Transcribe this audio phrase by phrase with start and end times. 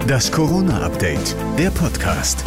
[0.00, 2.44] Das Corona-Update, der Podcast.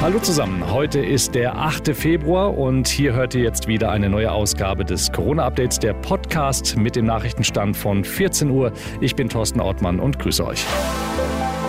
[0.00, 1.94] Hallo zusammen, heute ist der 8.
[1.94, 6.96] Februar und hier hört ihr jetzt wieder eine neue Ausgabe des Corona-Updates, der Podcast mit
[6.96, 8.72] dem Nachrichtenstand von 14 Uhr.
[9.00, 10.64] Ich bin Thorsten Ortmann und grüße euch.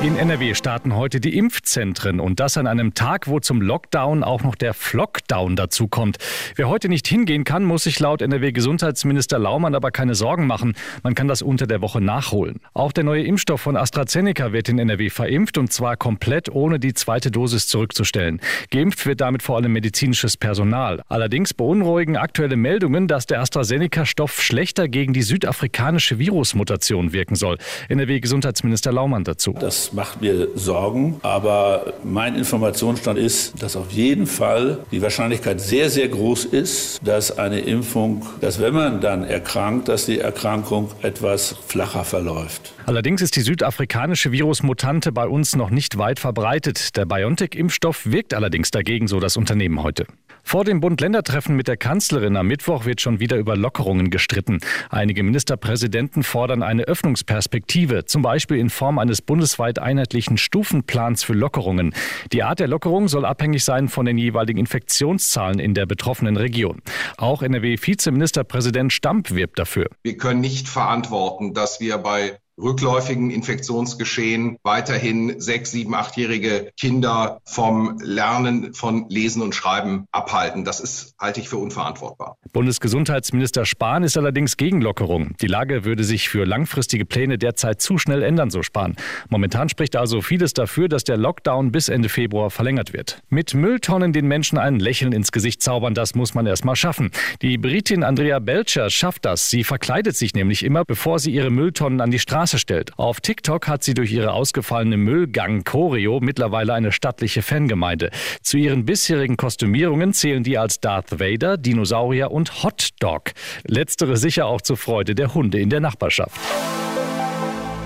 [0.04, 4.44] In NRW starten heute die Impfzentren und das an einem Tag, wo zum Lockdown auch
[4.44, 6.18] noch der Flockdown dazukommt.
[6.56, 10.76] Wer heute nicht hingehen kann, muss sich laut NRW-Gesundheitsminister Laumann aber keine Sorgen machen.
[11.02, 12.60] Man kann das unter der Woche nachholen.
[12.76, 16.94] Auch der neue Impfstoff von AstraZeneca wird in NRW verimpft und zwar komplett ohne die
[16.94, 18.40] zweite Dosis zurückzustellen.
[18.70, 21.02] Geimpft wird damit vor allem medizinisches Personal.
[21.08, 27.58] Allerdings beunruhigen aktuelle Meldungen, dass der AstraZeneca-Stoff schlechter gegen die südafrikanische Virusmutation wirken soll.
[27.90, 29.54] NRW-Gesundheitsminister Laumann dazu.
[29.54, 35.90] Das macht mir Sorgen, aber mein Informationsstand ist, dass auf jeden Fall die Wahrscheinlichkeit sehr,
[35.90, 41.56] sehr groß ist, dass eine Impfung, dass wenn man dann erkrankt, dass die Erkrankung etwas
[41.68, 42.74] flacher verläuft.
[42.86, 46.96] Allerdings ist die südafrikanische Virusmutante bei uns noch nicht weit verbreitet.
[46.96, 50.06] Der BioNTech-Impfstoff wirkt allerdings dagegen, so das Unternehmen heute.
[50.48, 54.60] Vor dem Bund-Länder-Treffen mit der Kanzlerin am Mittwoch wird schon wieder über Lockerungen gestritten.
[54.90, 61.94] Einige Ministerpräsidenten fordern eine Öffnungsperspektive, zum Beispiel in Form eines bundesweit einheitlichen Stufenplans für Lockerungen.
[62.32, 66.82] Die Art der Lockerung soll abhängig sein von den jeweiligen Infektionszahlen in der betroffenen Region.
[67.18, 69.90] Auch NRW-Vizeministerpräsident Stamp wirbt dafür.
[70.04, 77.98] Wir können nicht verantworten, dass wir bei rückläufigen Infektionsgeschehen weiterhin sechs, sieben, achtjährige Kinder vom
[78.02, 80.66] Lernen von Lesen und Schreiben abhalten.
[80.66, 82.38] Das ist, halte ich für unverantwortbar.
[82.54, 85.36] Bundesgesundheitsminister Spahn ist allerdings gegen Lockerung.
[85.42, 88.96] Die Lage würde sich für langfristige Pläne derzeit zu schnell ändern, so Spahn.
[89.30, 93.22] Momentan spricht also vieles dafür, dass der Lockdown bis Ende Februar verlängert wird.
[93.30, 97.12] Mit Mülltonnen den Menschen ein Lächeln ins Gesicht zaubern, das muss man erst mal schaffen.
[97.42, 99.50] Die Britin Andrea Belcher schafft das.
[99.50, 102.92] Sie verkleidet sich nämlich immer, bevor sie ihre Mülltonnen an die Straße Straße stellt.
[102.98, 108.10] Auf TikTok hat sie durch ihre ausgefallene Müllgang-Choreo mittlerweile eine stattliche Fangemeinde.
[108.42, 113.32] Zu ihren bisherigen Kostümierungen zählen die als Darth Vader, Dinosaurier und Hot Dog.
[113.66, 116.40] Letztere sicher auch zur Freude der Hunde in der Nachbarschaft.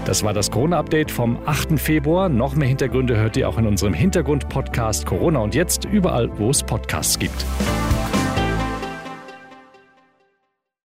[0.06, 1.80] Das war das Corona-Update vom 8.
[1.80, 2.30] Februar.
[2.30, 6.64] Noch mehr Hintergründe hört ihr auch in unserem Hintergrund-Podcast Corona und jetzt überall, wo es
[6.64, 7.46] Podcasts gibt.